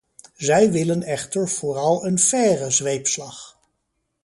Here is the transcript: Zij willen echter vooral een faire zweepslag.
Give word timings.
Zij 0.37 0.71
willen 0.71 1.03
echter 1.03 1.49
vooral 1.49 2.05
een 2.05 2.19
faire 2.19 2.69
zweepslag. 2.71 3.57